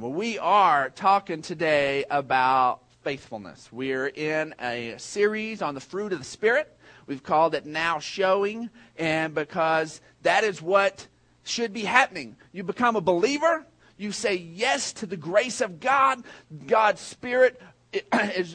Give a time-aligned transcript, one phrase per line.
[0.00, 3.68] Well, we are talking today about faithfulness.
[3.72, 6.72] We're in a series on the fruit of the Spirit.
[7.08, 11.08] We've called it Now Showing, and because that is what
[11.42, 12.36] should be happening.
[12.52, 13.66] You become a believer,
[13.96, 16.22] you say yes to the grace of God,
[16.68, 17.60] God's Spirit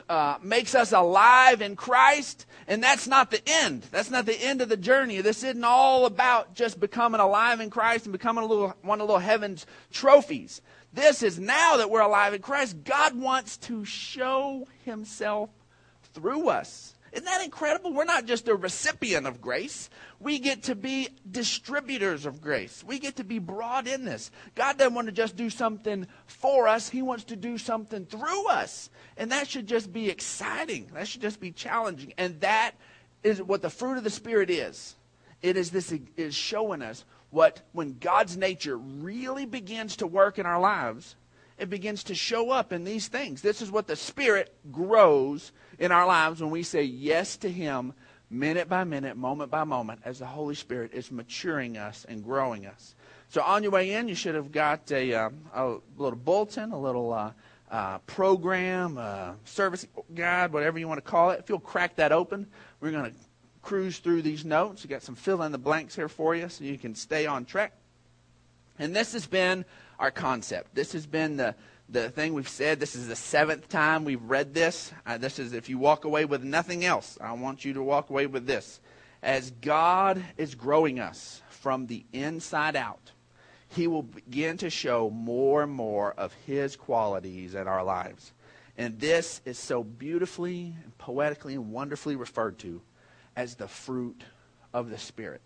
[0.09, 3.85] uh, makes us alive in Christ, and that's not the end.
[3.91, 5.19] That's not the end of the journey.
[5.19, 9.07] This isn't all about just becoming alive in Christ and becoming a little one of
[9.07, 10.61] little heaven's trophies.
[10.93, 12.83] This is now that we're alive in Christ.
[12.83, 15.49] God wants to show Himself
[16.13, 16.93] through us.
[17.11, 17.93] Isn't that incredible?
[17.93, 19.89] We're not just a recipient of grace.
[20.19, 22.83] We get to be distributors of grace.
[22.83, 24.31] We get to be brought in this.
[24.55, 28.47] God doesn't want to just do something for us, He wants to do something through
[28.47, 28.89] us.
[29.17, 30.89] And that should just be exciting.
[30.93, 32.13] That should just be challenging.
[32.17, 32.71] And that
[33.23, 34.95] is what the fruit of the Spirit is.
[35.43, 40.45] It is this is showing us what when God's nature really begins to work in
[40.45, 41.15] our lives,
[41.57, 43.41] it begins to show up in these things.
[43.41, 47.93] This is what the Spirit grows in our lives when we say yes to Him
[48.29, 52.67] minute by minute, moment by moment, as the Holy Spirit is maturing us and growing
[52.67, 52.95] us.
[53.29, 56.79] So on your way in, you should have got a, uh, a little bulletin, a
[56.79, 57.31] little uh,
[57.71, 61.39] uh, program, uh, service guide, whatever you want to call it.
[61.39, 62.45] If you'll crack that open,
[62.79, 63.17] we're going to
[63.63, 64.83] cruise through these notes.
[64.83, 67.45] We got some fill in the blanks here for you so you can stay on
[67.45, 67.73] track.
[68.77, 69.65] And this has been
[69.97, 70.75] our concept.
[70.75, 71.55] This has been the,
[71.89, 72.79] the thing we've said.
[72.79, 74.91] This is the seventh time we've read this.
[75.05, 78.09] Uh, this is if you walk away with nothing else, I want you to walk
[78.09, 78.79] away with this.
[79.21, 83.11] As God is growing us from the inside out,
[83.69, 88.33] He will begin to show more and more of His qualities in our lives.
[88.77, 92.81] And this is so beautifully poetically and wonderfully referred to
[93.35, 94.23] as the fruit
[94.73, 95.41] of the Spirit.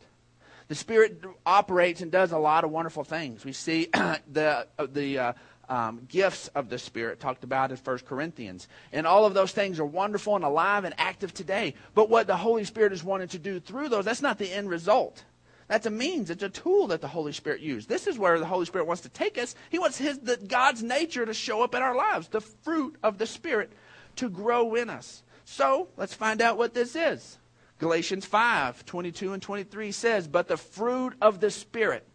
[0.67, 3.45] The Spirit operates and does a lot of wonderful things.
[3.45, 5.33] We see the, uh, the uh,
[5.69, 8.67] um, gifts of the Spirit talked about in 1 Corinthians.
[8.91, 11.73] And all of those things are wonderful and alive and active today.
[11.93, 14.69] But what the Holy Spirit is wanting to do through those, that's not the end
[14.69, 15.23] result.
[15.67, 16.30] That's a means.
[16.30, 17.89] It's a tool that the Holy Spirit used.
[17.89, 19.54] This is where the Holy Spirit wants to take us.
[19.69, 23.17] He wants his, the, God's nature to show up in our lives, the fruit of
[23.17, 23.71] the Spirit
[24.15, 25.23] to grow in us.
[25.43, 27.37] So let's find out what this is.
[27.80, 32.08] Galatians 5 22 and 23 says, But the fruit of the Spirit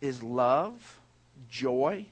[0.00, 1.00] is love,
[1.48, 2.06] joy,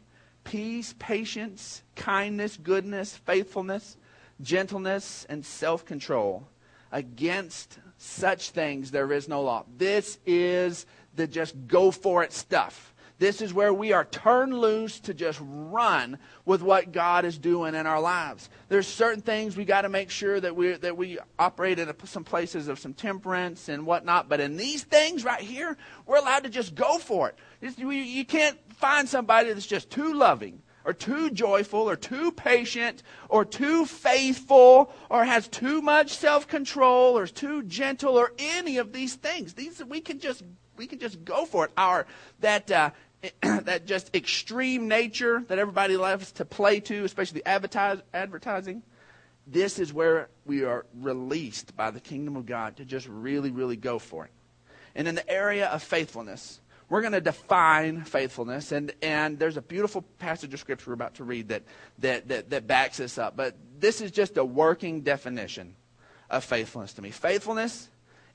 [0.44, 3.96] peace, patience, kindness, goodness, faithfulness,
[4.40, 6.48] gentleness, and self control.
[6.90, 9.64] Against such things there is no law.
[9.76, 12.87] This is the just go for it stuff.
[13.18, 17.74] This is where we are turned loose to just run with what God is doing
[17.74, 18.48] in our lives.
[18.68, 22.24] There's certain things we got to make sure that we that we operate in some
[22.24, 24.28] places of some temperance and whatnot.
[24.28, 27.78] But in these things right here, we're allowed to just go for it.
[27.78, 33.44] You can't find somebody that's just too loving or too joyful or too patient or
[33.44, 39.14] too faithful or has too much self-control or is too gentle or any of these
[39.14, 39.54] things.
[39.54, 40.42] These we can just
[40.78, 41.72] we can just go for it.
[41.76, 42.06] Our
[42.40, 42.90] that uh,
[43.42, 48.82] that just extreme nature that everybody loves to play to, especially the advertise, advertising,
[49.46, 53.76] this is where we are released by the kingdom of God to just really, really
[53.76, 54.30] go for it.
[54.94, 59.62] And in the area of faithfulness, we're going to define faithfulness, and, and there's a
[59.62, 61.62] beautiful passage of scripture we're about to read that,
[61.98, 63.36] that, that, that backs this up.
[63.36, 65.74] But this is just a working definition
[66.30, 67.10] of faithfulness to me.
[67.10, 67.88] Faithfulness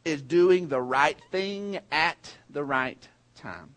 [0.05, 3.73] is doing the right thing at the right time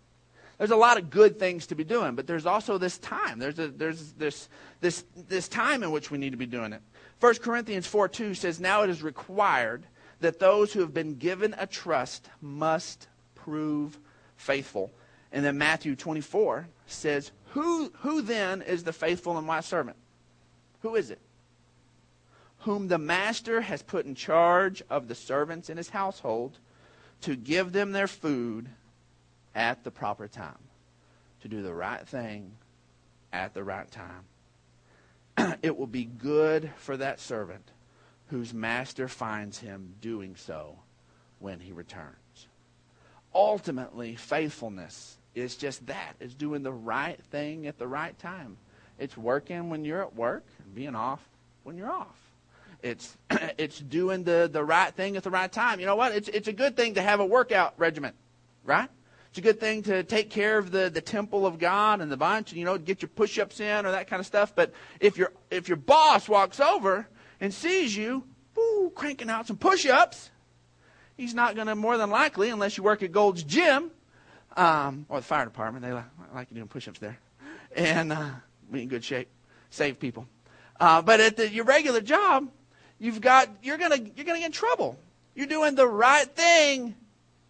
[0.59, 3.39] there's a lot of good things to be doing, but there's also this time.
[3.39, 4.49] There's, a, there's this,
[4.81, 6.81] this, this time in which we need to be doing it.
[7.21, 9.85] 1 Corinthians 4 2 says, Now it is required
[10.21, 13.99] that those who have been given a trust must prove
[14.37, 14.91] faithful.
[15.31, 19.97] And then Matthew 24 says, Who, who then is the faithful and wise servant?
[20.81, 21.21] Who is it?
[22.61, 26.59] Whom the master has put in charge of the servants in his household
[27.23, 28.69] to give them their food
[29.57, 30.59] at the proper time,
[31.41, 32.53] to do the right thing
[33.33, 35.57] at the right time.
[35.63, 37.73] it will be good for that servant
[38.29, 40.77] whose master finds him doing so
[41.39, 42.47] when he returns.
[43.35, 46.15] Ultimately, faithfulness is just that.
[46.21, 48.57] It's doing the right thing at the right time.
[48.99, 51.21] It's working when you're at work and being off
[51.63, 52.17] when you're off.
[52.83, 53.17] It's
[53.59, 55.81] it's doing the, the right thing at the right time.
[55.81, 56.13] You know what?
[56.13, 58.13] It's it's a good thing to have a workout regimen,
[58.65, 58.89] right?
[59.37, 62.17] It's a good thing to take care of the, the temple of God and the
[62.17, 64.55] bunch, and you know, get your push-ups in or that kind of stuff.
[64.55, 67.07] But if your if your boss walks over
[67.39, 68.25] and sees you,
[68.57, 70.31] ooh, cranking out some push-ups,
[71.19, 73.91] he's not going to more than likely, unless you work at Gold's Gym
[74.57, 76.05] um, or the fire department, they like,
[76.35, 77.19] like you doing push-ups there,
[77.77, 78.31] and uh,
[78.73, 79.29] be in good shape,
[79.69, 80.27] save people.
[80.81, 82.49] Uh, but at the, your regular job,
[82.99, 84.99] you've got you're gonna you're gonna get in trouble.
[85.35, 86.95] You're doing the right thing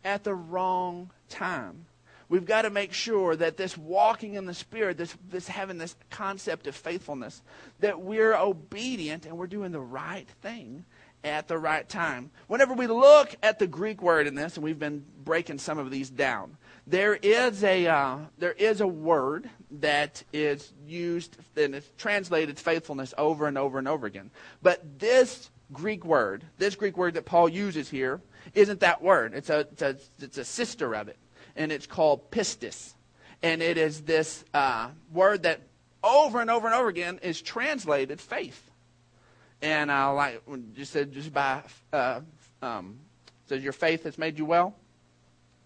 [0.03, 1.87] at the wrong time.
[2.29, 5.95] We've got to make sure that this walking in the Spirit, this, this having this
[6.11, 7.41] concept of faithfulness,
[7.81, 10.85] that we're obedient and we're doing the right thing
[11.23, 12.31] at the right time.
[12.49, 15.91] Whenever we look at the Greek word in this, and we've been breaking some of
[15.91, 16.57] these down,
[16.87, 23.13] there is a uh, there is a word that is used and it's translated faithfulness
[23.19, 24.31] over and over and over again.
[24.63, 28.21] But this Greek word, this Greek word that Paul uses here,
[28.55, 29.35] isn't that word.
[29.35, 31.17] It's a it's a, it's a sister of it,
[31.57, 32.95] and it's called pistis,
[33.43, 35.61] and it is this uh, word that
[36.03, 38.71] over and over and over again is translated faith.
[39.63, 40.43] And I like
[40.75, 41.63] just said just by
[41.93, 42.21] uh,
[42.63, 42.99] um,
[43.49, 44.75] says your faith has made you well.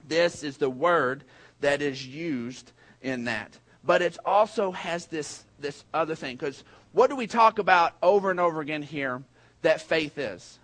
[0.06, 1.25] This is the word
[1.61, 2.73] that is used
[3.03, 3.59] in that.
[3.85, 8.31] But it also has this this other thing because what do we talk about over
[8.31, 9.23] and over again here
[9.62, 10.59] that faith is?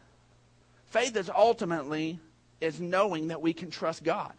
[0.97, 2.19] Faith is ultimately
[2.59, 4.33] is knowing that we can trust God.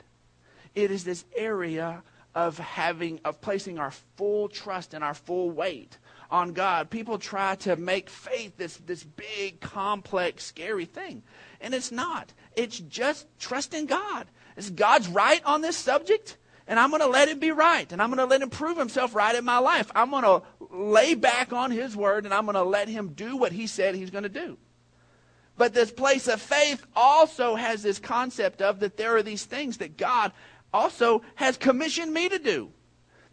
[0.74, 2.02] It is this area
[2.34, 6.00] of having of placing our full trust and our full weight
[6.32, 6.90] on God.
[6.90, 11.22] People try to make faith this, this big, complex, scary thing.
[11.62, 12.34] And it's not.
[12.56, 14.26] It's just trusting God.
[14.56, 16.38] Is God's right on this subject?
[16.66, 17.92] And I'm going to let it be right.
[17.92, 19.92] And I'm going to let him prove himself right in my life.
[19.94, 23.38] I'm going to lay back on his word and I'm going to let him do
[23.38, 24.58] what he said he's going to do.
[25.58, 29.78] But this place of faith also has this concept of that there are these things
[29.78, 30.32] that God
[30.74, 32.72] also has commissioned me to do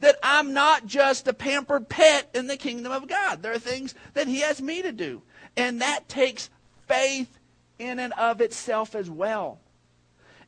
[0.00, 3.43] that I'm not just a pampered pet in the kingdom of God.
[3.43, 5.23] There are things that He has me to do.
[5.56, 6.50] And that takes
[6.87, 7.38] faith
[7.79, 9.61] in and of itself as well.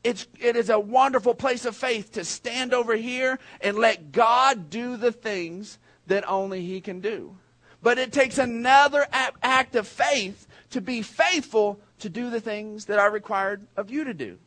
[0.02, 4.70] It's, it is a wonderful place of faith to stand over here and let God
[4.70, 7.36] do the things that only He can do.
[7.82, 12.98] But it takes another act of faith to be faithful to do the things that
[12.98, 14.38] are required of you to do.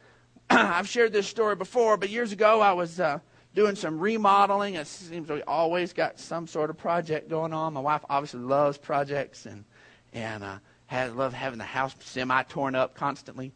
[0.50, 3.18] I've shared this story before, but years ago I was uh,
[3.54, 4.74] doing some remodeling.
[4.74, 7.74] It seems we always got some sort of project going on.
[7.74, 9.64] My wife obviously loves projects and
[10.12, 13.52] and uh, has loved having the house semi torn up constantly.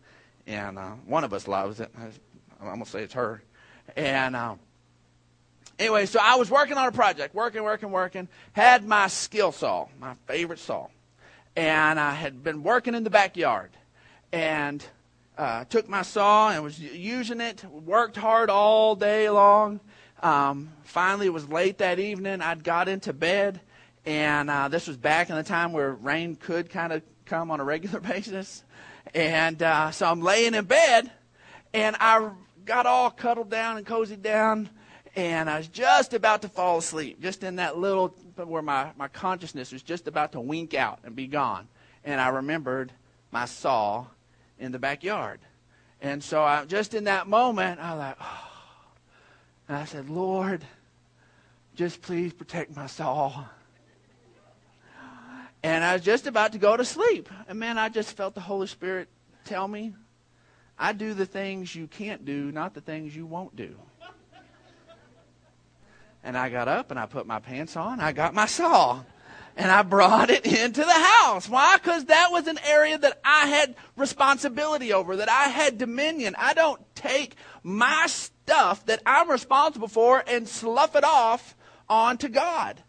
[0.47, 1.91] And uh, one of us loves it.
[1.97, 2.13] I'm
[2.61, 3.43] gonna say it's her.
[3.97, 4.57] And uh,
[5.79, 8.29] anyway, so I was working on a project, working, working, working.
[8.53, 10.89] Had my skill saw, my favorite saw,
[11.57, 13.71] and I had been working in the backyard,
[14.33, 14.85] and
[15.37, 17.65] uh, took my saw and was using it.
[17.65, 19.81] Worked hard all day long.
[20.23, 22.41] Um, finally, it was late that evening.
[22.41, 23.61] I'd got into bed,
[24.07, 27.61] and uh, this was back in the time where rain could kind of come on
[27.61, 28.65] a regular basis.
[29.15, 31.11] And uh, so I'm laying in bed,
[31.75, 32.31] and I
[32.65, 34.71] got all cuddled down and cozied down,
[35.17, 39.09] and I was just about to fall asleep, just in that little where my, my
[39.09, 41.69] consciousness was just about to wink out and be gone.
[42.05, 42.93] And I remembered
[43.31, 44.07] my saw
[44.59, 45.41] in the backyard.
[46.01, 48.49] And so I just in that moment, I was like, oh.
[49.69, 50.65] And I said, Lord,
[51.75, 53.45] just please protect my saw.
[55.63, 57.29] And I was just about to go to sleep.
[57.49, 59.09] And man, I just felt the Holy Spirit
[59.45, 59.95] tell me,
[60.79, 63.77] I do the things you can't do, not the things you won't do.
[66.25, 68.01] And I got up and I put my pants on.
[68.01, 69.03] I got my saw
[69.57, 71.49] and I brought it into the house.
[71.49, 71.77] Why?
[71.77, 76.35] Because that was an area that I had responsibility over, that I had dominion.
[76.39, 81.55] I don't take my stuff that I'm responsible for and slough it off
[81.89, 82.83] onto God.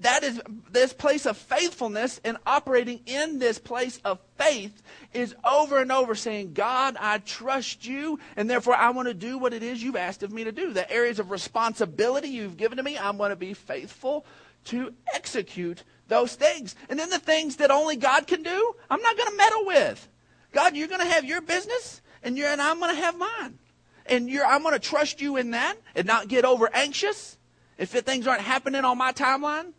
[0.00, 0.40] That is
[0.70, 6.14] this place of faithfulness and operating in this place of faith is over and over
[6.14, 9.96] saying, God, I trust you, and therefore I want to do what it is you've
[9.96, 10.72] asked of me to do.
[10.72, 14.24] The areas of responsibility you've given to me, I'm going to be faithful
[14.66, 16.74] to execute those things.
[16.88, 20.08] And then the things that only God can do, I'm not going to meddle with.
[20.52, 23.58] God, you're going to have your business, and, you're, and I'm going to have mine.
[24.06, 27.36] And I'm going to trust you in that and not get over anxious
[27.76, 29.74] if things aren't happening on my timeline.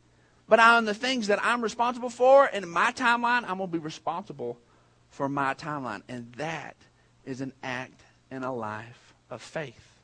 [0.51, 3.79] But on the things that I'm responsible for in my timeline, I'm going to be
[3.79, 4.57] responsible
[5.09, 6.01] for my timeline.
[6.09, 6.75] And that
[7.23, 9.95] is an act and a life of faith.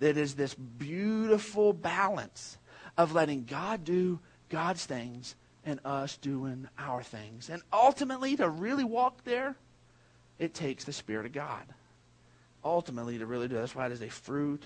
[0.00, 2.58] That is this beautiful balance
[2.98, 4.18] of letting God do
[4.50, 7.48] God's things and us doing our things.
[7.48, 9.56] And ultimately, to really walk there,
[10.38, 11.64] it takes the Spirit of God.
[12.62, 14.62] Ultimately, to really do that's why it is a fruit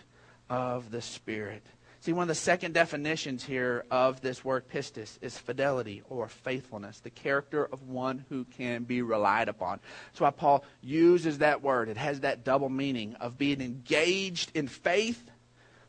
[0.51, 1.63] of the Spirit.
[2.01, 7.01] See, one of the second definitions here of this word pistis is fidelity or faithfulness,
[7.01, 9.81] the character of one who can be relied upon.
[10.07, 11.89] That's why Paul uses that word.
[11.89, 15.29] It has that double meaning of being engaged in faith,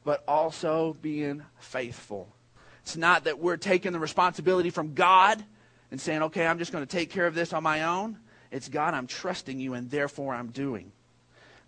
[0.03, 2.33] but also being faithful
[2.81, 5.43] It's not that we're taking the responsibility from God
[5.91, 8.17] and saying, okay, I'm just going to take care of this on my own.
[8.51, 10.91] It's God, I'm trusting you, and therefore I'm doing.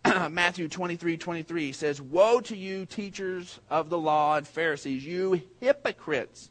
[0.32, 6.50] Matthew 23 23 says, Woe to you, teachers of the law and Pharisees, you hypocrites!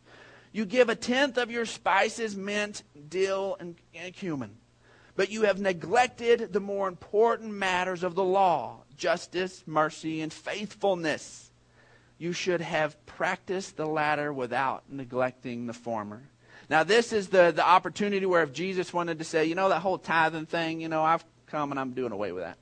[0.53, 4.57] You give a tenth of your spices, mint, dill, and, and cumin,
[5.15, 11.51] but you have neglected the more important matters of the law justice, mercy, and faithfulness.
[12.19, 16.23] You should have practiced the latter without neglecting the former.
[16.69, 19.81] Now, this is the, the opportunity where if Jesus wanted to say, you know, that
[19.81, 22.59] whole tithing thing, you know, I've come and I'm doing away with that.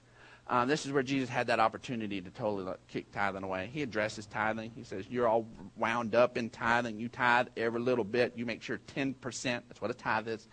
[0.50, 3.68] Um, this is where Jesus had that opportunity to totally kick tithing away.
[3.72, 4.72] He addresses tithing.
[4.74, 6.98] He says, You're all wound up in tithing.
[6.98, 8.32] You tithe every little bit.
[8.34, 10.48] You make sure 10%, that's what a tithe is,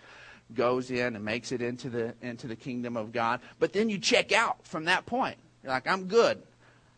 [0.53, 3.39] goes in and makes it into the, into the kingdom of God.
[3.57, 5.37] But then you check out from that point.
[5.63, 6.43] You're like, I'm good.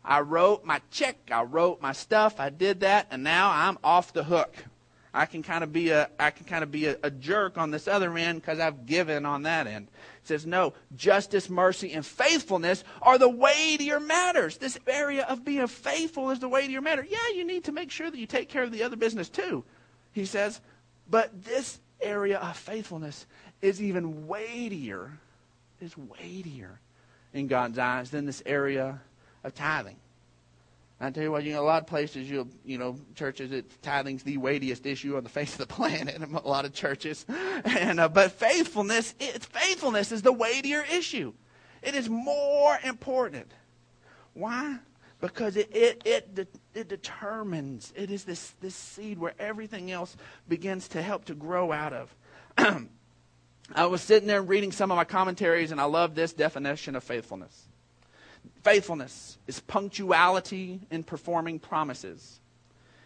[0.03, 1.17] I wrote my check.
[1.31, 2.39] I wrote my stuff.
[2.39, 3.07] I did that.
[3.11, 4.55] And now I'm off the hook.
[5.13, 7.71] I can kind of be a I can kind of be a, a jerk on
[7.71, 9.87] this other end because I've given on that end.
[10.21, 14.57] It says no, justice, mercy, and faithfulness are the weightier matters.
[14.57, 17.05] This area of being faithful is the weightier matter.
[17.09, 19.63] Yeah, you need to make sure that you take care of the other business too.
[20.11, 20.61] He says,
[21.09, 23.25] but this area of faithfulness
[23.61, 25.11] is even weightier,
[25.81, 26.79] is weightier
[27.33, 28.99] in God's eyes than this area
[29.43, 29.97] of tithing.
[30.99, 33.81] I tell you what, you know, a lot of places, you you know, churches, it,
[33.83, 37.25] tithing's the weightiest issue on the face of the planet a lot of churches.
[37.65, 41.33] And uh, but faithfulness, it's faithfulness is the weightier issue.
[41.81, 43.51] It is more important.
[44.33, 44.79] Why?
[45.21, 47.93] Because it it it, it determines.
[47.95, 50.15] It is this this seed where everything else
[50.47, 52.15] begins to help to grow out of.
[53.75, 57.03] I was sitting there reading some of my commentaries, and I love this definition of
[57.03, 57.67] faithfulness.
[58.63, 62.39] Faithfulness is punctuality in performing promises.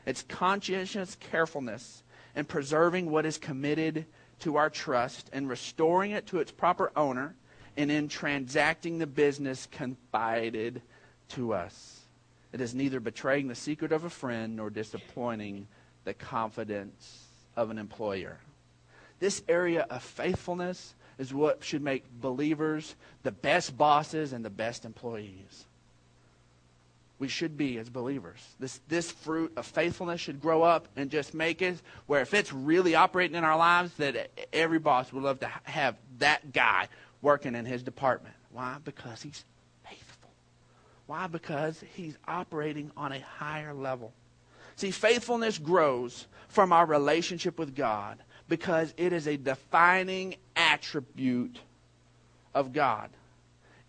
[0.05, 2.03] It's conscientious carefulness
[2.36, 4.05] in preserving what is committed
[4.39, 7.36] to our trust and restoring it to its proper owner
[7.77, 10.81] and in transacting the business confided
[11.29, 12.01] to us.
[12.51, 15.67] It is neither betraying the secret of a friend nor disappointing
[16.03, 18.39] the confidence of an employer.
[19.19, 24.85] This area of faithfulness is what should make believers the best bosses and the best
[24.85, 25.65] employees.
[27.19, 28.39] We should be as believers.
[28.59, 32.51] This, this fruit of faithfulness should grow up and just make it where if it's
[32.51, 36.87] really operating in our lives, that every boss would love to have that guy
[37.21, 38.33] working in his department.
[38.51, 38.77] Why?
[38.83, 39.45] Because he's
[39.87, 40.31] faithful.
[41.05, 41.27] Why?
[41.27, 44.11] Because he's operating on a higher level.
[44.75, 48.17] See, faithfulness grows from our relationship with God
[48.51, 50.35] because it is a defining
[50.71, 51.59] attribute
[52.53, 53.09] of God.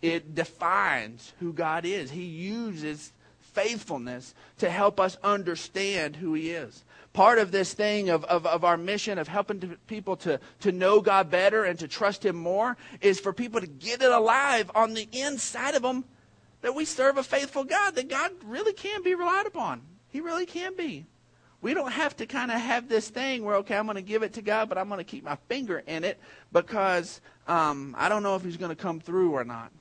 [0.01, 2.11] It defines who God is.
[2.11, 6.83] He uses faithfulness to help us understand who He is.
[7.13, 10.71] Part of this thing of, of, of our mission of helping to, people to, to
[10.71, 14.69] know God better and to trust Him more is for people to get it alive
[14.75, 16.03] on the inside of them
[16.61, 19.81] that we serve a faithful God, that God really can be relied upon.
[20.09, 21.05] He really can be.
[21.63, 24.21] We don't have to kind of have this thing where, okay, I'm going to give
[24.21, 26.19] it to God, but I'm going to keep my finger in it
[26.51, 29.71] because um, I don't know if He's going to come through or not.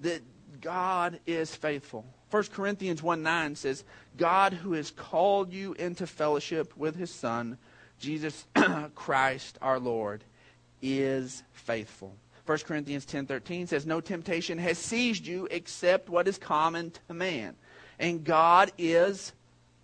[0.00, 0.22] That
[0.60, 2.06] God is faithful.
[2.30, 3.82] 1 Corinthians 1 9 says,
[4.16, 7.58] God who has called you into fellowship with His Son,
[7.98, 8.46] Jesus
[8.94, 10.22] Christ our Lord,
[10.80, 12.14] is faithful.
[12.46, 17.54] 1 Corinthians 10:13 says no temptation has seized you except what is common to man
[18.00, 19.32] and God is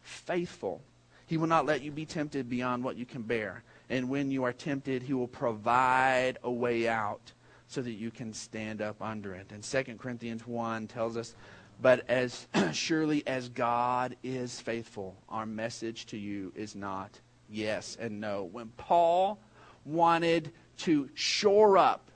[0.03, 0.83] faithful
[1.29, 3.63] he will not let you be tempted beyond what you can bear.
[3.91, 7.33] And when you are tempted, He will provide a way out
[7.69, 9.53] so that you can stand up under it.
[9.53, 11.37] And 2 Corinthians 1 tells us,
[11.83, 17.21] But as surely as God is faithful, our message to you is not
[17.51, 18.45] yes and no.
[18.45, 19.39] When Paul
[19.85, 22.11] wanted to shore up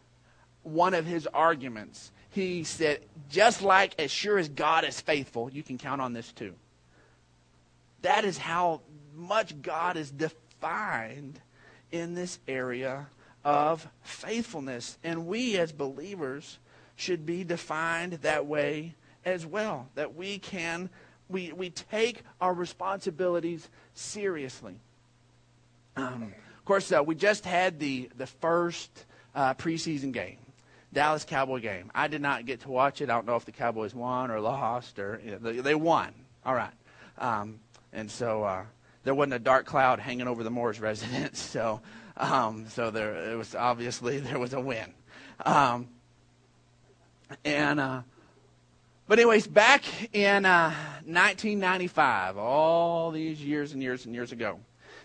[0.62, 5.62] one of his arguments, he said, just like as sure as God is faithful, you
[5.62, 6.54] can count on this too.
[8.02, 8.80] That is how
[9.14, 11.40] much God is defined
[11.90, 13.06] in this area
[13.44, 14.98] of faithfulness.
[15.02, 16.58] And we as believers
[16.96, 19.88] should be defined that way as well.
[19.94, 20.90] That we can,
[21.28, 24.76] we, we take our responsibilities seriously.
[25.96, 29.04] Um, of course, uh, we just had the, the first
[29.34, 30.38] uh, preseason game.
[30.92, 31.90] Dallas Cowboy game.
[31.94, 33.08] I did not get to watch it.
[33.08, 36.12] I don't know if the Cowboys won or lost or you know, they, they, won.
[36.44, 36.72] All right.
[37.16, 37.60] Um,
[37.94, 38.64] and so uh,
[39.04, 41.40] there wasn't a dark cloud hanging over the Moore's residence.
[41.52, 41.80] So,
[42.16, 44.92] um, so there it was obviously there was a win.
[45.44, 45.88] Um,
[47.44, 48.02] and uh,
[49.08, 49.82] but anyways, back
[50.14, 50.70] in uh,
[51.04, 54.60] 1995, all these years and years and years ago,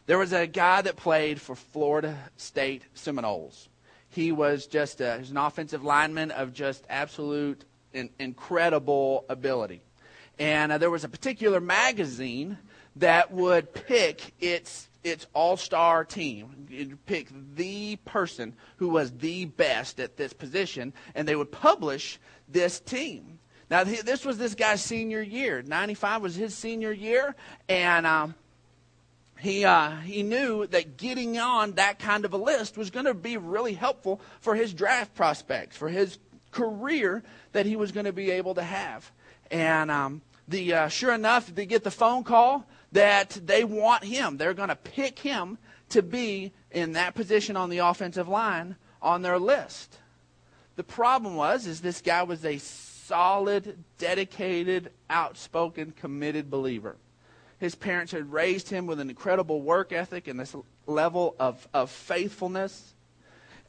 [0.07, 3.67] There was a guy that played for Florida State Seminoles.
[4.09, 9.81] He was just a, he was an offensive lineman of just absolute in, incredible ability.
[10.39, 12.57] And uh, there was a particular magazine
[12.99, 16.67] that would pick its its all-star team.
[16.69, 22.19] It'd pick the person who was the best at this position, and they would publish
[22.49, 23.39] this team.
[23.69, 25.61] Now, this was this guy's senior year.
[25.61, 27.35] 95 was his senior year,
[27.69, 28.35] and um,
[29.39, 33.13] he, uh, he knew that getting on that kind of a list was going to
[33.13, 36.17] be really helpful for his draft prospects, for his
[36.51, 39.09] career that he was going to be able to have.
[39.51, 44.37] And um, the uh, sure enough, they get the phone call that they want him.
[44.37, 45.57] They're going to pick him
[45.89, 49.97] to be in that position on the offensive line on their list.
[50.75, 56.97] The problem was is this guy was a solid, dedicated, outspoken, committed believer.
[57.59, 61.89] His parents had raised him with an incredible work ethic and this level of, of
[61.89, 62.93] faithfulness.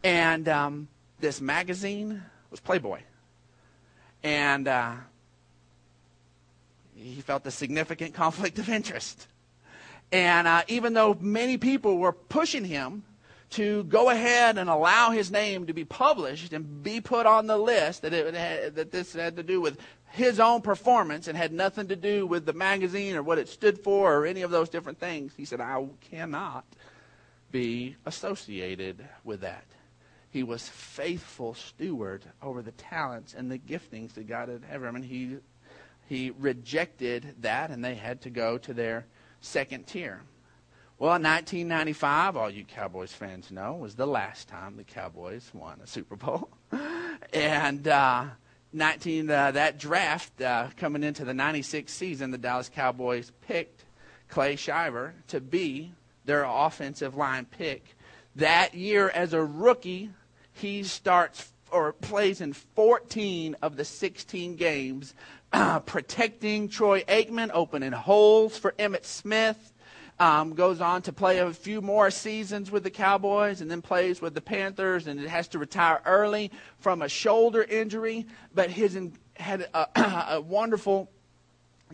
[0.04, 0.88] And um,
[1.20, 3.00] this magazine was Playboy.
[4.22, 4.94] And uh,
[6.98, 9.26] he felt a significant conflict of interest.
[10.10, 13.04] And uh, even though many people were pushing him
[13.50, 17.56] to go ahead and allow his name to be published and be put on the
[17.56, 19.78] list, that, it had, that this had to do with
[20.10, 23.78] his own performance and had nothing to do with the magazine or what it stood
[23.78, 26.64] for or any of those different things, he said, I cannot
[27.50, 29.64] be associated with that.
[30.30, 34.96] He was faithful steward over the talents and the giftings that God had given him.
[34.96, 35.38] And he
[36.08, 39.06] he rejected that, and they had to go to their
[39.40, 40.22] second tier.
[40.98, 45.80] Well, in 1995, all you Cowboys fans know, was the last time the Cowboys won
[45.84, 46.48] a Super Bowl.
[47.32, 48.24] and uh,
[48.72, 53.84] 19 uh, that draft uh, coming into the 96 season, the Dallas Cowboys picked
[54.28, 55.92] Clay Shiver to be
[56.24, 57.96] their offensive line pick.
[58.36, 60.10] That year, as a rookie,
[60.52, 65.14] he starts or plays in 14 of the 16 games
[65.52, 69.72] protecting Troy Aikman, opening holes for Emmitt Smith.
[70.20, 74.20] Um, goes on to play a few more seasons with the Cowboys and then plays
[74.20, 78.26] with the Panthers and it has to retire early from a shoulder injury.
[78.52, 78.98] But his
[79.34, 79.86] had a,
[80.34, 81.08] a wonderful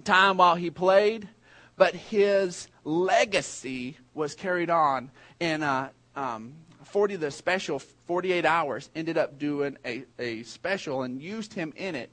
[0.05, 1.29] time while he played.
[1.77, 9.19] But his legacy was carried on in uh, um, 40 the special 48 hours ended
[9.19, 12.11] up doing a, a special and used him in it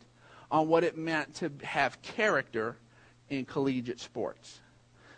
[0.51, 2.75] on what it meant to have character
[3.29, 4.59] in collegiate sports.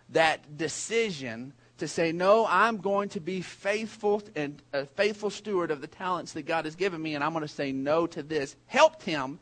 [0.09, 5.81] That decision to say, no, I'm going to be faithful and a faithful steward of
[5.81, 8.55] the talents that God has given me, and I'm going to say no to this,
[8.67, 9.39] helped him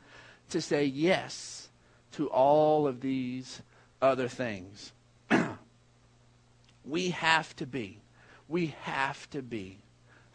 [0.49, 1.69] to say yes
[2.13, 3.61] to all of these
[4.01, 4.93] other things.
[6.85, 7.99] we have to be,
[8.47, 9.79] we have to be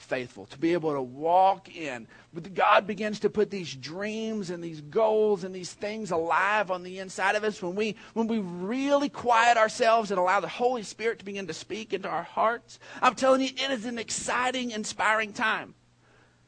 [0.06, 2.06] faithful, to be able to walk in.
[2.32, 6.82] But God begins to put these dreams and these goals and these things alive on
[6.82, 10.82] the inside of us when we when we really quiet ourselves and allow the Holy
[10.82, 12.78] Spirit to begin to speak into our hearts.
[13.02, 15.74] I'm telling you, it is an exciting, inspiring time.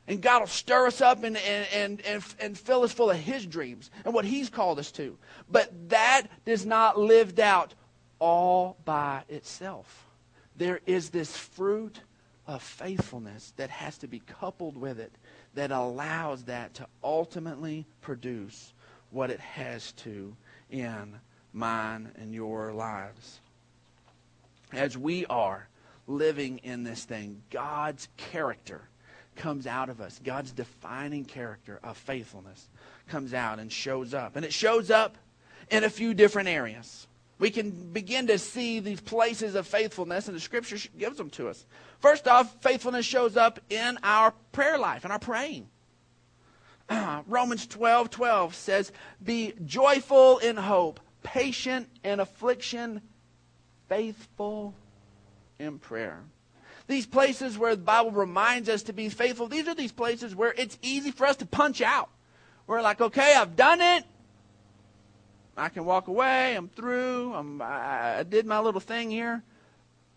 [0.06, 3.44] And God will stir us up and, and, and, and, fill us full of His
[3.44, 5.18] dreams and what He's called us to.
[5.50, 7.74] But that is not lived out
[8.18, 10.06] all by itself.
[10.56, 12.00] There is this fruit
[12.48, 15.12] of faithfulness that has to be coupled with it
[15.54, 18.72] that allows that to ultimately produce
[19.10, 20.34] what it has to
[20.70, 21.14] in
[21.52, 23.40] mine and your lives.
[24.72, 25.68] As we are
[26.06, 28.88] living in this thing, God's character
[29.36, 30.18] comes out of us.
[30.24, 32.68] God's defining character of faithfulness
[33.08, 34.36] comes out and shows up.
[34.36, 35.16] And it shows up
[35.70, 37.07] in a few different areas
[37.38, 41.48] we can begin to see these places of faithfulness, and the scripture gives them to
[41.48, 41.64] us.
[42.00, 45.68] First off, faithfulness shows up in our prayer life, in our praying.
[47.26, 53.02] Romans 12 12 says, Be joyful in hope, patient in affliction,
[53.88, 54.74] faithful
[55.58, 56.22] in prayer.
[56.88, 60.54] These places where the Bible reminds us to be faithful, these are these places where
[60.56, 62.08] it's easy for us to punch out.
[62.66, 64.04] We're like, okay, I've done it.
[65.58, 66.56] I can walk away.
[66.56, 67.34] I'm through.
[67.34, 69.42] I'm, I, did my little thing here.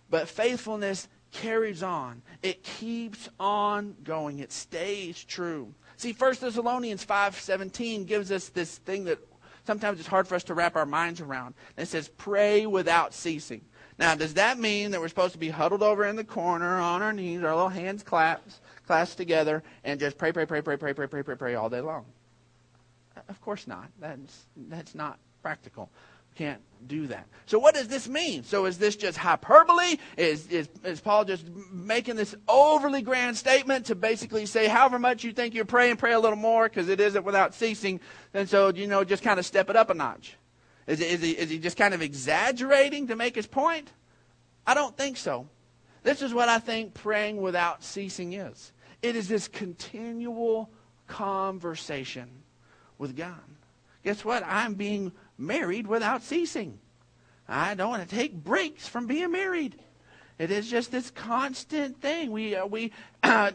[0.09, 2.21] But faithfulness carries on.
[2.43, 4.39] It keeps on going.
[4.39, 5.73] It stays true.
[5.97, 9.19] See, 1 Thessalonians 5.17 gives us this thing that
[9.65, 11.55] sometimes it's hard for us to wrap our minds around.
[11.77, 13.61] It says, pray without ceasing.
[13.97, 17.01] Now, does that mean that we're supposed to be huddled over in the corner on
[17.01, 20.93] our knees, our little hands clasped, clasped together, and just pray, pray, pray, pray, pray,
[20.93, 22.05] pray, pray, pray, pray all day long?
[23.29, 23.89] Of course not.
[23.99, 25.89] That's, that's not practical.
[26.35, 27.27] Can't do that.
[27.45, 28.43] So what does this mean?
[28.43, 29.97] So is this just hyperbole?
[30.17, 35.23] Is, is, is Paul just making this overly grand statement to basically say however much
[35.23, 37.99] you think you're praying, pray a little more because it isn't without ceasing.
[38.33, 40.37] And so, you know, just kind of step it up a notch.
[40.87, 43.91] Is, is, he, is he just kind of exaggerating to make his point?
[44.65, 45.47] I don't think so.
[46.03, 48.71] This is what I think praying without ceasing is.
[49.01, 50.69] It is this continual
[51.07, 52.29] conversation
[52.97, 53.39] with God.
[54.03, 54.43] Guess what?
[54.45, 56.79] I'm being married without ceasing.
[57.47, 59.77] I don't want to take breaks from being married.
[60.41, 62.31] It is just this constant thing.
[62.31, 62.91] We uh, we
[63.23, 63.51] uh,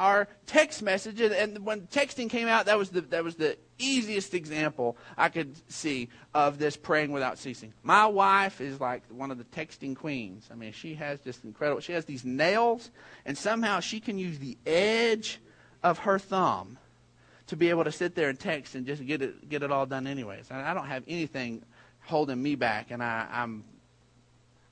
[0.00, 4.34] our text messages, and when texting came out, that was the that was the easiest
[4.34, 7.74] example I could see of this praying without ceasing.
[7.84, 10.48] My wife is like one of the texting queens.
[10.50, 11.80] I mean, she has just incredible.
[11.80, 12.90] She has these nails,
[13.24, 15.40] and somehow she can use the edge
[15.84, 16.78] of her thumb
[17.48, 19.86] to be able to sit there and text and just get it get it all
[19.86, 20.50] done anyways.
[20.50, 21.62] I, I don't have anything
[22.02, 23.64] holding me back, and I, I'm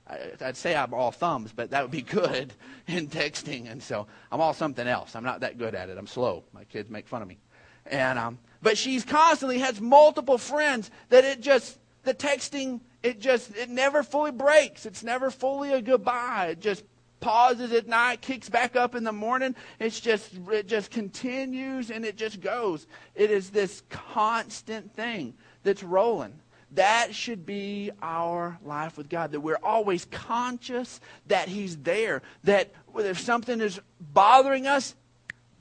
[0.07, 2.53] I'd say I'm all thumbs, but that would be good
[2.87, 3.71] in texting.
[3.71, 5.15] And so I'm all something else.
[5.15, 5.97] I'm not that good at it.
[5.97, 6.43] I'm slow.
[6.53, 7.37] My kids make fun of me.
[7.85, 13.55] And um, but she's constantly has multiple friends that it just the texting it just
[13.55, 14.85] it never fully breaks.
[14.85, 16.47] It's never fully a goodbye.
[16.51, 16.83] It just
[17.19, 19.55] pauses at night, kicks back up in the morning.
[19.79, 22.87] It's just it just continues and it just goes.
[23.15, 26.39] It is this constant thing that's rolling.
[26.71, 32.73] That should be our life with God, that we're always conscious that He's there, that
[32.97, 34.95] if something is bothering us,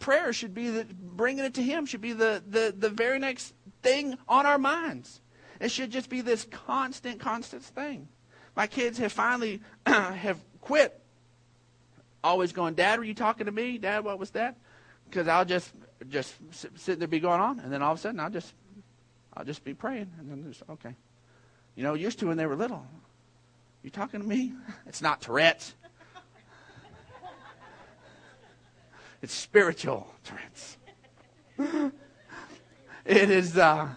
[0.00, 3.54] prayer should be the, bringing it to Him, should be the, the, the very next
[3.82, 5.20] thing on our minds.
[5.60, 8.08] It should just be this constant, constant thing.
[8.56, 11.00] My kids have finally have quit
[12.24, 13.78] always going, Dad, were you talking to me?
[13.78, 14.56] Dad, what was that?
[15.08, 15.70] Because I'll just
[16.08, 16.34] just
[16.74, 18.52] sit there, be going on, and then all of a sudden I'll just
[19.34, 20.96] I'll just be praying, and then there's okay.
[21.76, 22.86] You know, used to when they were little.
[23.82, 24.54] You talking to me?
[24.86, 25.74] It's not Tourette's.
[29.22, 30.76] It's spiritual Tourette's.
[33.06, 33.88] it is, uh,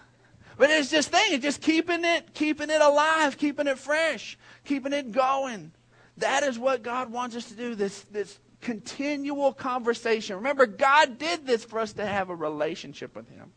[0.56, 1.32] but it's just thing.
[1.32, 5.72] It's just keeping it, keeping it alive, keeping it fresh, keeping it going.
[6.18, 7.74] That is what God wants us to do.
[7.74, 10.36] This, this continual conversation.
[10.36, 13.52] Remember, God did this for us to have a relationship with Him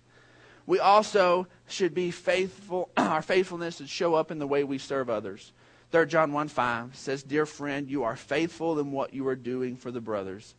[0.65, 2.89] we also should be faithful.
[2.97, 5.51] Our faithfulness should show up in the way we serve others.
[5.91, 9.75] 3 John 1 5 says, Dear friend, you are faithful in what you are doing
[9.75, 10.55] for the brothers,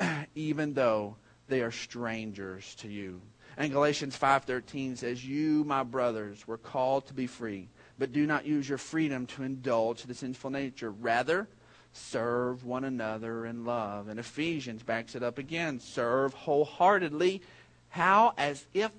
[0.34, 1.16] even though
[1.48, 3.20] they are strangers to you.
[3.58, 7.68] And Galatians 5:13 says, "You, my brothers, were called to be free,
[8.02, 10.90] but do not use your freedom to indulge the sinful nature.
[10.90, 11.46] Rather,
[11.92, 17.42] serve one another in love." And Ephesians backs it up again, "Serve wholeheartedly,
[17.90, 18.90] how as if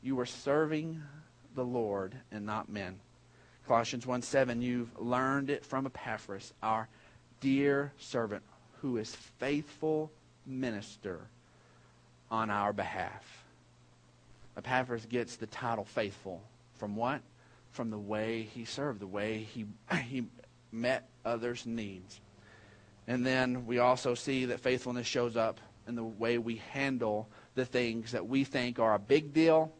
[0.00, 1.02] you were serving
[1.56, 3.00] the Lord and not men.
[3.66, 6.88] Colossians 1 7, you've learned it from Epaphras, our
[7.40, 8.44] dear servant,
[8.80, 10.08] who is faithful
[10.46, 11.26] minister
[12.30, 13.44] on our behalf.
[14.56, 17.22] Epaphras gets the title faithful from what?
[17.70, 19.66] From the way he served, the way he,
[20.08, 20.26] he
[20.72, 22.20] met others' needs.
[23.06, 27.64] And then we also see that faithfulness shows up in the way we handle the
[27.64, 29.72] things that we think are a big deal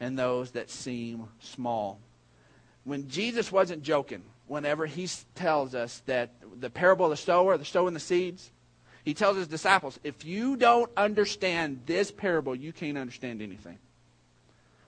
[0.00, 2.00] and those that seem small.
[2.84, 7.64] When Jesus wasn't joking, whenever he tells us that the parable of the sower, the
[7.64, 8.50] sowing the seeds,
[9.04, 13.78] he tells his disciples, if you don't understand this parable, you can't understand anything.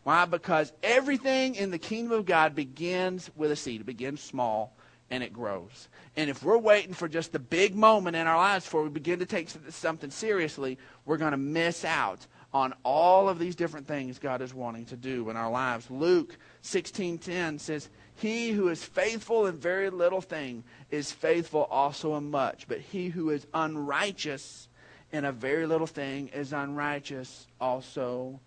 [0.02, 0.24] Why?
[0.24, 3.82] Because everything in the kingdom of God begins with a seed.
[3.82, 4.74] It begins small
[5.10, 5.88] and it grows.
[6.16, 9.18] And if we're waiting for just the big moment in our lives before we begin
[9.18, 14.18] to take something seriously, we're going to miss out on all of these different things
[14.18, 15.90] God is wanting to do in our lives.
[15.90, 22.30] Luke 16:10 says, "He who is faithful in very little thing is faithful also in
[22.30, 24.68] much, but he who is unrighteous
[25.12, 28.40] in a very little thing is unrighteous also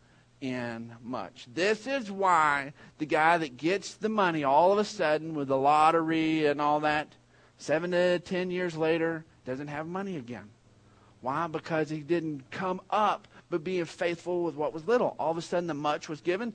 [0.43, 5.33] in much." This is why the guy that gets the money all of a sudden
[5.33, 7.15] with the lottery and all that
[7.57, 10.49] 7 to 10 years later doesn't have money again.
[11.21, 11.47] Why?
[11.47, 15.15] Because he didn't come up but being faithful with what was little.
[15.17, 16.53] All of a sudden, the much was given,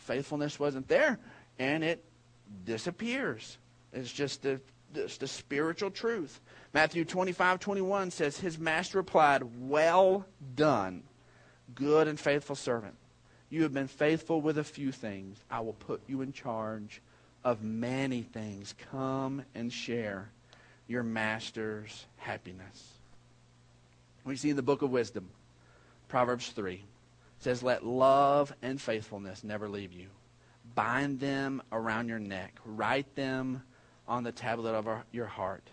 [0.00, 1.18] faithfulness wasn't there,
[1.58, 2.04] and it
[2.64, 3.58] disappears.
[3.92, 4.60] It's just the,
[4.92, 6.40] just the spiritual truth.
[6.74, 11.04] Matthew 25, 21 says, His master replied, Well done,
[11.74, 12.94] good and faithful servant.
[13.48, 15.38] You have been faithful with a few things.
[15.50, 17.02] I will put you in charge
[17.42, 18.74] of many things.
[18.90, 20.30] Come and share
[20.86, 22.94] your master's happiness.
[24.24, 25.28] We see in the book of wisdom
[26.08, 26.82] Proverbs 3
[27.38, 30.08] says, Let love and faithfulness never leave you.
[30.74, 33.62] bind them around your neck, write them
[34.06, 35.70] on the tablet of our, your heart.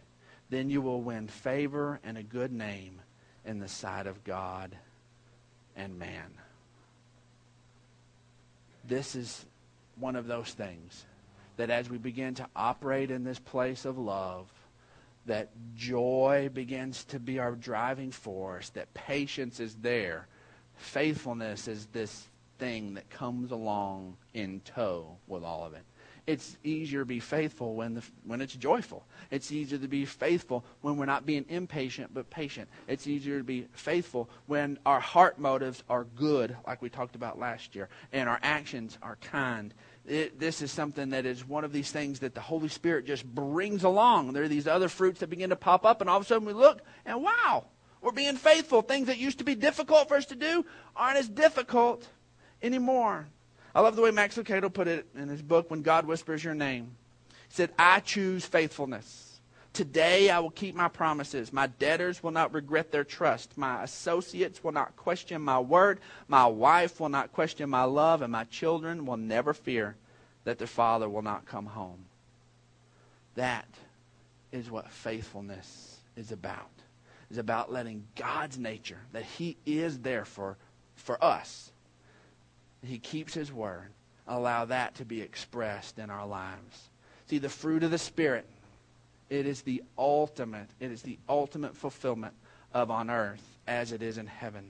[0.50, 3.02] Then you will win favor and a good name
[3.46, 4.78] in the sight of God
[5.78, 6.34] and man.
[8.86, 9.46] This is
[10.00, 11.06] one of those things
[11.58, 14.48] that as we begin to operate in this place of love,
[15.26, 20.28] that joy begins to be our driving force, that patience is there,
[20.76, 22.28] faithfulness is this
[22.60, 25.84] thing that comes along in tow with all of it.
[26.28, 29.06] It's easier to be faithful when, the, when it's joyful.
[29.32, 32.68] It's easier to be faithful when we're not being impatient but patient.
[32.86, 37.40] It's easier to be faithful when our heart motives are good, like we talked about
[37.40, 39.74] last year, and our actions are kind.
[40.06, 43.26] It, this is something that is one of these things that the Holy Spirit just
[43.26, 44.34] brings along.
[44.34, 46.46] There are these other fruits that begin to pop up, and all of a sudden
[46.46, 47.68] we look, and wow,
[48.02, 48.82] we're being faithful.
[48.82, 52.06] Things that used to be difficult for us to do aren't as difficult
[52.62, 53.28] anymore.
[53.78, 56.56] I love the way Max Lucado put it in his book, When God Whispers Your
[56.56, 56.96] Name.
[57.30, 59.40] He said, I choose faithfulness.
[59.72, 61.54] Today I will keep my promises.
[61.54, 63.56] My debtors will not regret their trust.
[63.56, 66.00] My associates will not question my word.
[66.28, 68.24] My wife will not question my love.
[68.24, 69.96] And my children will never fear
[70.44, 72.06] that their father will not come home.
[73.36, 73.68] That
[74.52, 76.72] is what faithfulness is about.
[77.30, 80.58] Is about letting God's nature, that He is there for,
[80.96, 81.72] for us,
[82.84, 83.90] he keeps His word.
[84.28, 86.90] Allow that to be expressed in our lives.
[87.28, 88.46] See, the fruit of the Spirit,
[89.30, 92.34] it is the ultimate, it is the ultimate fulfillment
[92.74, 94.70] of on earth as it is in heaven.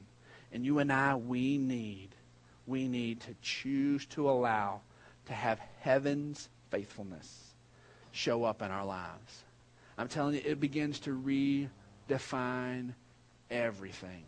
[0.51, 2.09] And you and I, we need,
[2.65, 4.81] we need to choose to allow
[5.25, 7.47] to have heaven's faithfulness
[8.11, 9.43] show up in our lives.
[9.97, 11.59] I'm telling you, it begins to
[12.09, 12.93] redefine
[13.49, 14.23] everything.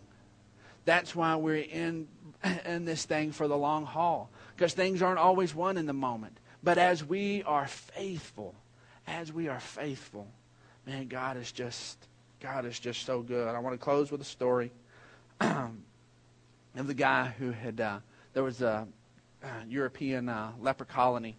[0.86, 2.08] That's why we're in,
[2.66, 6.38] in this thing for the long haul, because things aren't always won in the moment.
[6.64, 8.56] But as we are faithful,
[9.08, 10.28] as we are faithful,
[10.86, 11.98] man, God is just,
[12.40, 13.48] God is just so good.
[13.48, 14.72] I want to close with a story
[15.42, 15.72] of
[16.76, 18.00] the guy who had, uh,
[18.34, 18.88] there was a,
[19.44, 21.38] a European uh, leper colony,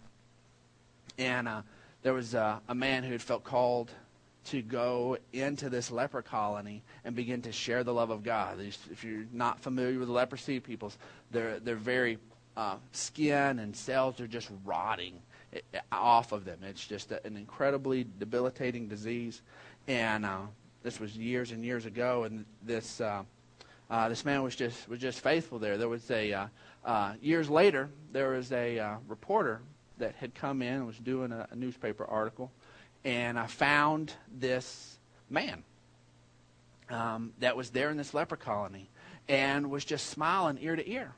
[1.17, 1.61] and uh,
[2.01, 3.91] there was a man who had felt called
[4.43, 8.59] to go into this leper colony and begin to share the love of God.
[8.59, 10.97] If you're not familiar with leprosy, people's
[11.31, 12.17] they're they're very
[12.57, 15.21] uh, skin and cells are just rotting
[15.53, 16.59] eh, eh, off of them.
[16.63, 19.41] It's just an incredibly debilitating disease,
[19.87, 20.39] and uh,
[20.83, 22.23] this was years and years ago.
[22.23, 23.23] And this uh,
[23.89, 25.77] uh, this man was just was just faithful there.
[25.77, 26.47] There was a uh,
[26.83, 29.61] uh, years later there was a reporter
[29.99, 32.51] that had come in and was doing a, a newspaper article
[33.03, 35.63] and I found this man
[36.89, 38.89] um, that was there in this leper colony
[39.27, 41.13] and was just smiling ear to ear.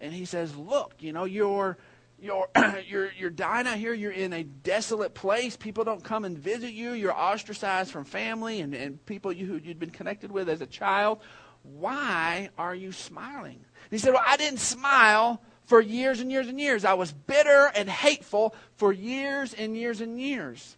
[0.00, 1.78] And he says, "Look, you know, you're
[2.20, 2.48] you're
[2.88, 3.92] you're you're dying out here.
[3.92, 5.56] You're in a desolate place.
[5.56, 6.92] People don't come and visit you.
[6.92, 10.66] You're ostracized from family and, and people you, who you'd been connected with as a
[10.66, 11.20] child.
[11.62, 16.48] Why are you smiling?" And he said, "Well, I didn't smile." For years and years
[16.48, 16.84] and years.
[16.84, 20.76] I was bitter and hateful for years and years and years.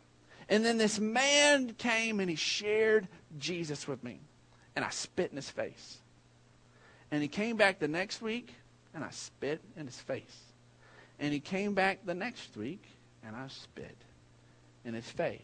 [0.53, 4.21] And then this man came and he shared Jesus with me.
[4.77, 5.97] And I spit in his face.
[7.11, 8.53] And he came back the next week
[8.93, 10.43] and I spit in his face.
[11.19, 12.85] And he came back the next week
[13.27, 13.97] and I spit
[14.85, 15.41] in his face.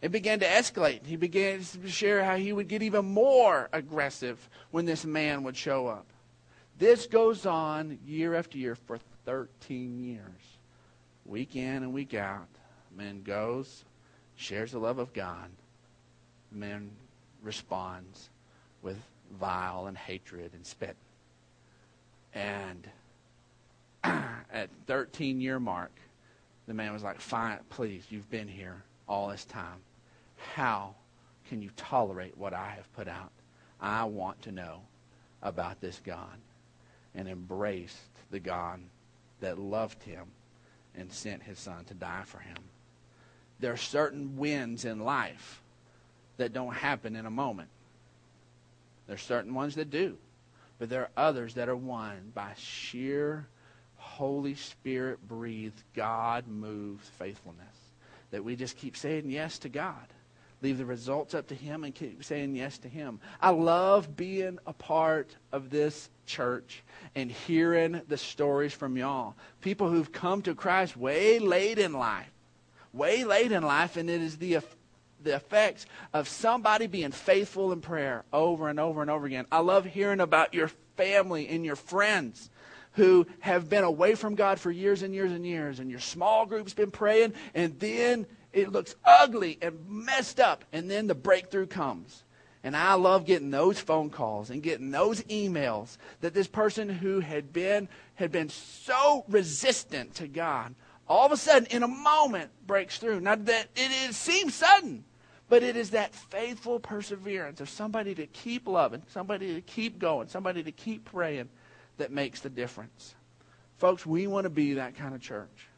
[0.00, 1.04] It began to escalate.
[1.04, 5.56] He began to share how he would get even more aggressive when this man would
[5.56, 6.06] show up.
[6.78, 10.58] This goes on year after year for 13 years.
[11.24, 12.46] Week in and week out.
[12.96, 13.84] Man goes,
[14.40, 15.50] shares the love of God,
[16.50, 16.90] man
[17.42, 18.30] responds
[18.82, 18.96] with
[19.38, 20.96] vile and hatred and spit.
[22.34, 22.88] And
[24.02, 25.92] at 13 year mark,
[26.66, 29.78] the man was like, fine, please, you've been here all this time.
[30.54, 30.94] How
[31.48, 33.32] can you tolerate what I have put out?
[33.78, 34.80] I want to know
[35.42, 36.38] about this God.
[37.14, 37.96] And embraced
[38.30, 38.80] the God
[39.40, 40.26] that loved him
[40.94, 42.56] and sent his son to die for him
[43.60, 45.62] there are certain wins in life
[46.38, 47.68] that don't happen in a moment.
[49.06, 50.16] There's certain ones that do.
[50.78, 53.46] But there are others that are won by sheer
[53.96, 57.66] Holy Spirit breathed, God moved faithfulness.
[58.30, 60.06] That we just keep saying yes to God.
[60.62, 63.20] Leave the results up to Him and keep saying yes to Him.
[63.40, 66.82] I love being a part of this church
[67.14, 69.34] and hearing the stories from y'all.
[69.60, 72.30] People who've come to Christ way late in life
[72.92, 74.58] way late in life, and it is the,
[75.22, 79.46] the effects of somebody being faithful in prayer over and over and over again.
[79.50, 82.50] I love hearing about your family and your friends
[82.92, 86.44] who have been away from God for years and years and years, and your small
[86.46, 91.66] group's been praying, and then it looks ugly and messed up, and then the breakthrough
[91.66, 92.24] comes.
[92.62, 97.20] And I love getting those phone calls and getting those emails that this person who
[97.20, 100.74] had been had been so resistant to God
[101.10, 103.20] all of a sudden in a moment breaks through.
[103.20, 105.04] Now that it, it seems sudden,
[105.48, 110.28] but it is that faithful perseverance of somebody to keep loving, somebody to keep going,
[110.28, 111.48] somebody to keep praying
[111.98, 113.16] that makes the difference.
[113.78, 115.68] Folks, we want to be that kind of church.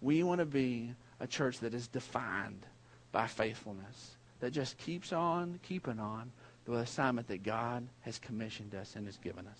[0.00, 2.64] We want to be a church that is defined
[3.12, 6.32] by faithfulness that just keeps on keeping on
[6.64, 9.52] the assignment that God has commissioned us and has given us.